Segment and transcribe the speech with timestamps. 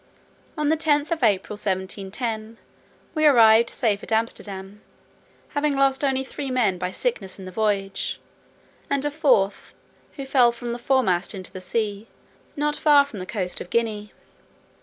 [0.57, 2.57] On the 10th of April, 1710,
[3.13, 4.81] we arrived safe at Amsterdam,
[5.49, 8.19] having lost only three men by sickness in the voyage,
[8.89, 9.75] and a fourth,
[10.13, 12.07] who fell from the foremast into the sea,
[12.55, 14.11] not far from the coast of Guinea.